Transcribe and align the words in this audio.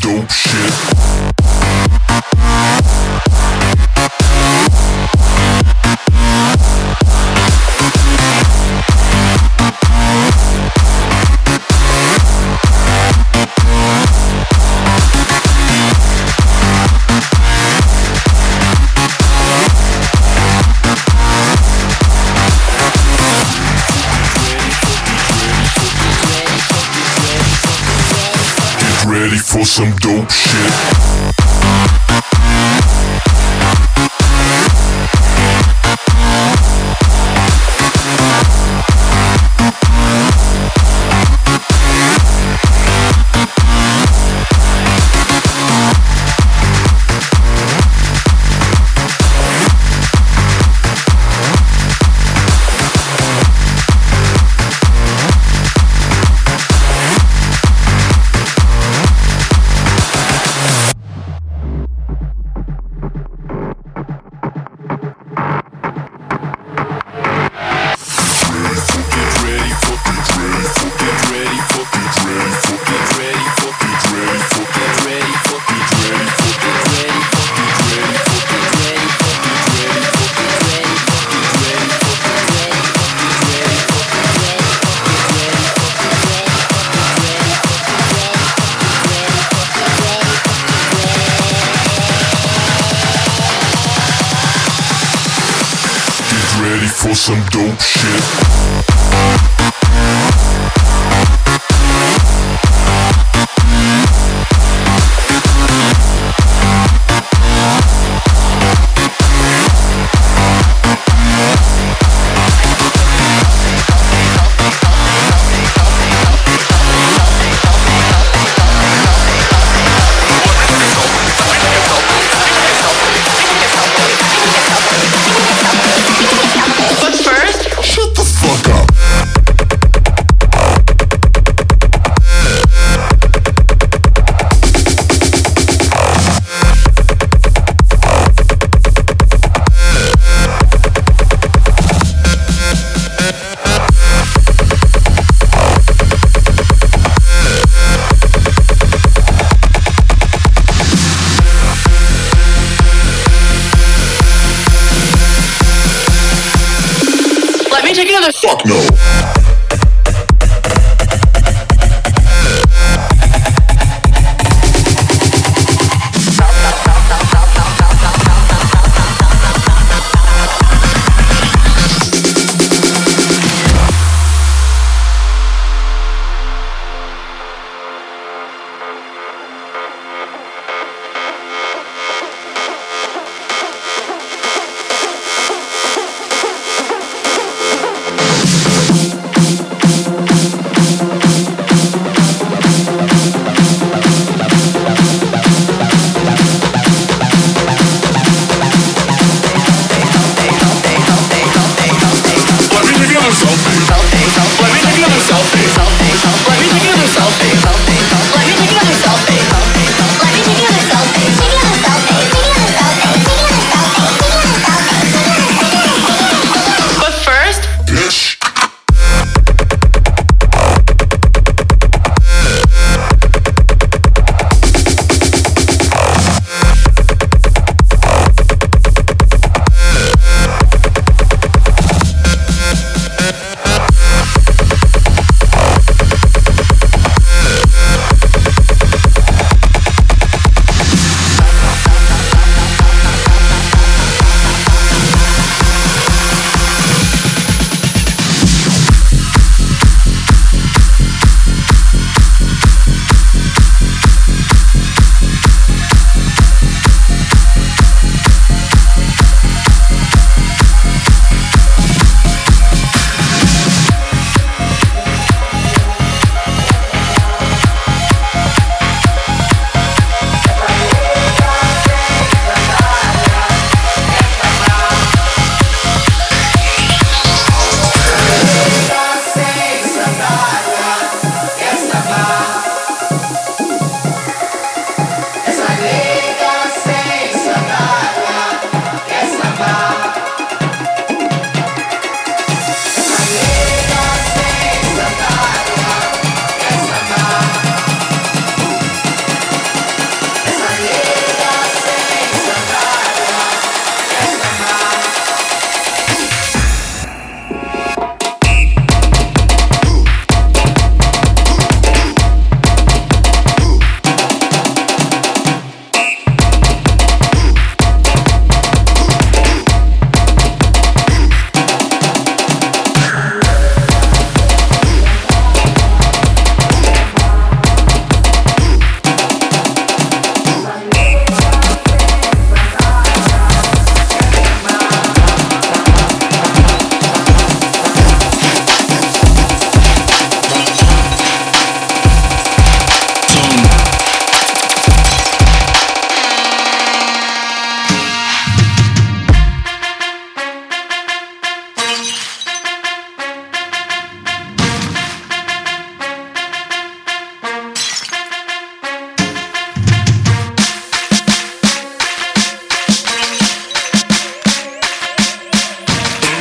dope 0.00 0.30
shit. 0.30 2.55
Some 29.76 29.94
dope 29.96 30.30
shit. 30.30 31.05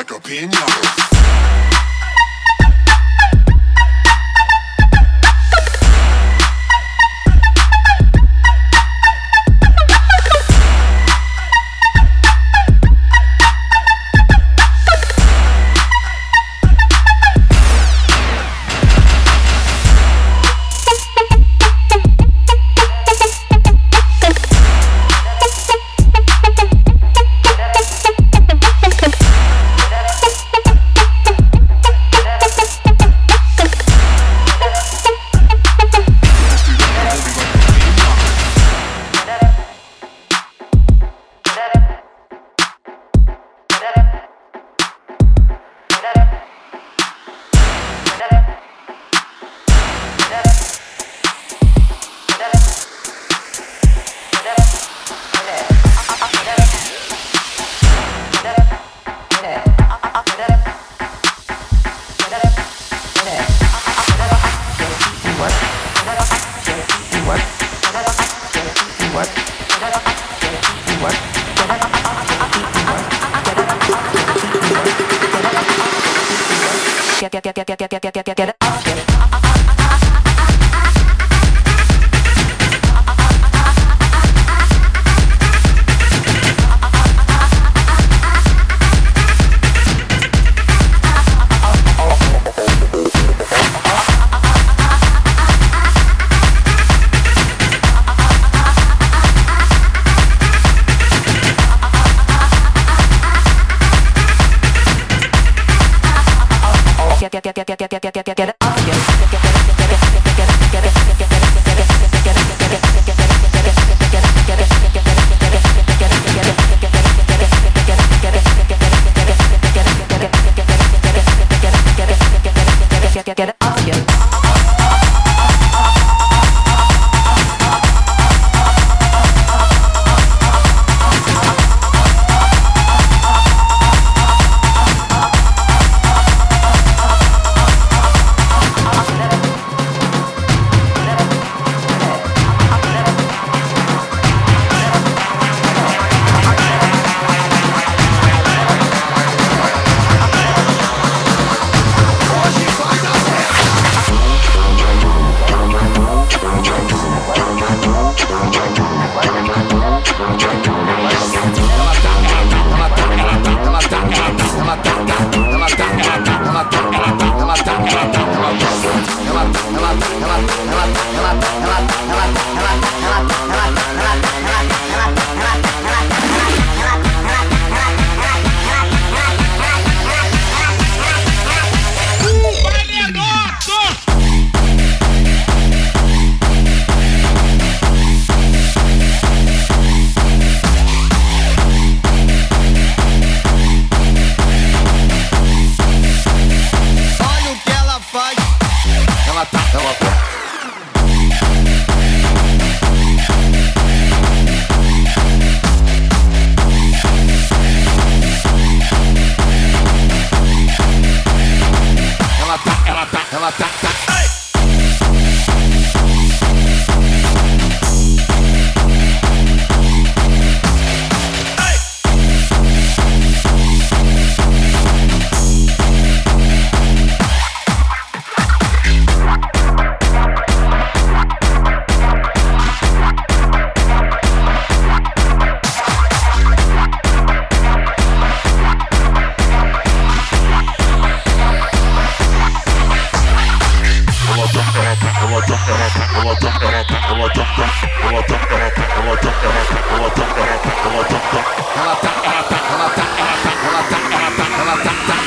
like 0.00 0.10
a 0.12 0.20
pinata. 0.20 1.09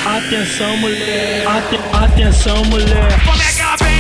Atenção 0.05 0.77
mulher, 0.77 1.45
atenção 1.93 2.63
mulher. 2.65 3.07
Ela? 3.25 3.92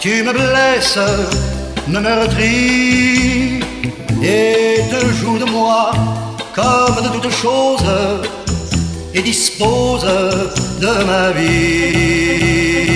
Tu 0.00 0.22
me 0.22 0.32
blesses, 0.32 0.98
me 1.88 2.00
meurtris 2.00 3.60
et 4.22 4.80
te 4.90 5.06
joues 5.14 5.38
de 5.38 5.44
moi 5.44 5.90
comme 6.54 7.02
de 7.02 7.08
toutes 7.08 7.32
choses 7.32 7.90
et 9.14 9.22
dispose 9.22 10.04
de 10.80 11.04
ma 11.04 11.30
vie. 11.30 12.93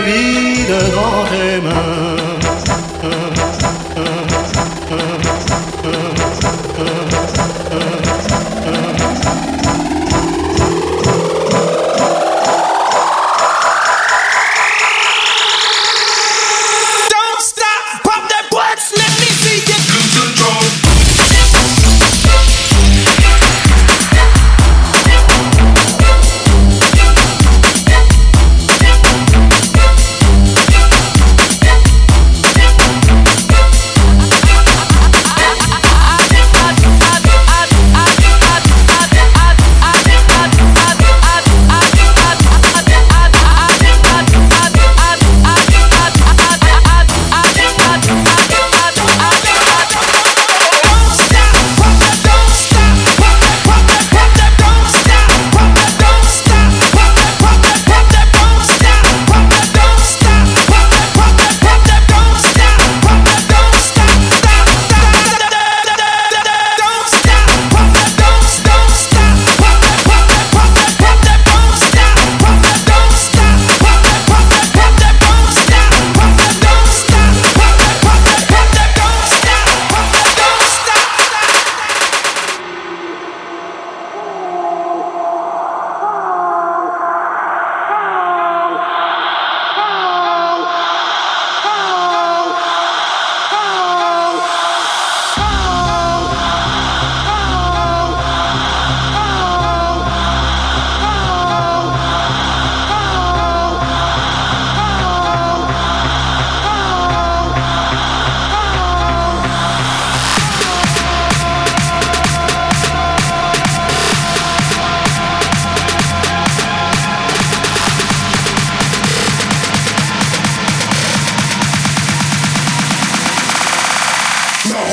Vide 0.00 0.78
dans 0.92 1.24
tes 1.30 1.60
mains. 1.60 2.53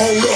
Oh. 0.04 0.31